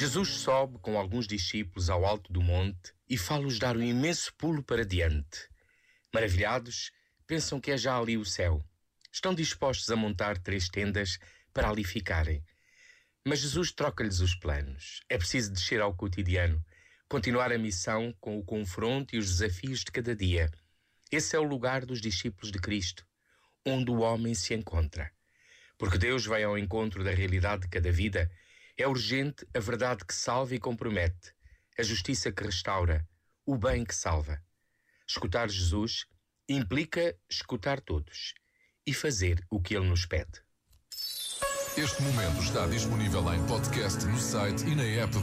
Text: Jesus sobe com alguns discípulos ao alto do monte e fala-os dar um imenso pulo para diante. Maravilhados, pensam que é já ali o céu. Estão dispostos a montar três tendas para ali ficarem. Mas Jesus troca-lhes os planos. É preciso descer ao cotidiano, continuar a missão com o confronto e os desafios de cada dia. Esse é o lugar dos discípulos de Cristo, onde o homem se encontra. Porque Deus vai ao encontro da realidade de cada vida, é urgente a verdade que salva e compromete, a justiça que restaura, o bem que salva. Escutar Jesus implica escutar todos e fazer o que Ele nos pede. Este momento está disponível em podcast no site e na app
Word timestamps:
Jesus 0.00 0.30
sobe 0.30 0.78
com 0.78 0.96
alguns 0.96 1.26
discípulos 1.26 1.90
ao 1.90 2.06
alto 2.06 2.32
do 2.32 2.40
monte 2.40 2.94
e 3.06 3.18
fala-os 3.18 3.58
dar 3.58 3.76
um 3.76 3.82
imenso 3.82 4.32
pulo 4.32 4.62
para 4.62 4.82
diante. 4.82 5.46
Maravilhados, 6.10 6.90
pensam 7.26 7.60
que 7.60 7.70
é 7.70 7.76
já 7.76 7.98
ali 7.98 8.16
o 8.16 8.24
céu. 8.24 8.64
Estão 9.12 9.34
dispostos 9.34 9.90
a 9.90 9.96
montar 9.96 10.38
três 10.38 10.70
tendas 10.70 11.18
para 11.52 11.68
ali 11.68 11.84
ficarem. 11.84 12.42
Mas 13.26 13.40
Jesus 13.40 13.72
troca-lhes 13.72 14.20
os 14.20 14.34
planos. 14.34 15.02
É 15.06 15.18
preciso 15.18 15.52
descer 15.52 15.82
ao 15.82 15.94
cotidiano, 15.94 16.64
continuar 17.06 17.52
a 17.52 17.58
missão 17.58 18.10
com 18.22 18.38
o 18.38 18.42
confronto 18.42 19.14
e 19.14 19.18
os 19.18 19.26
desafios 19.26 19.80
de 19.80 19.92
cada 19.92 20.16
dia. 20.16 20.50
Esse 21.12 21.36
é 21.36 21.38
o 21.38 21.44
lugar 21.44 21.84
dos 21.84 22.00
discípulos 22.00 22.50
de 22.50 22.58
Cristo, 22.58 23.06
onde 23.66 23.90
o 23.90 23.98
homem 23.98 24.32
se 24.34 24.54
encontra. 24.54 25.12
Porque 25.76 25.98
Deus 25.98 26.24
vai 26.24 26.42
ao 26.42 26.56
encontro 26.56 27.04
da 27.04 27.10
realidade 27.10 27.64
de 27.64 27.68
cada 27.68 27.92
vida, 27.92 28.30
é 28.80 28.88
urgente 28.88 29.46
a 29.54 29.60
verdade 29.60 30.04
que 30.04 30.14
salva 30.14 30.54
e 30.54 30.58
compromete, 30.58 31.34
a 31.78 31.82
justiça 31.82 32.32
que 32.32 32.42
restaura, 32.42 33.06
o 33.44 33.56
bem 33.56 33.84
que 33.84 33.94
salva. 33.94 34.42
Escutar 35.06 35.50
Jesus 35.50 36.06
implica 36.48 37.14
escutar 37.28 37.80
todos 37.80 38.34
e 38.86 38.94
fazer 38.94 39.44
o 39.50 39.60
que 39.60 39.74
Ele 39.74 39.88
nos 39.88 40.06
pede. 40.06 40.42
Este 41.76 42.02
momento 42.02 42.42
está 42.42 42.66
disponível 42.66 43.32
em 43.32 43.46
podcast 43.46 44.04
no 44.06 44.18
site 44.18 44.64
e 44.66 44.74
na 44.74 44.82
app 44.82 45.16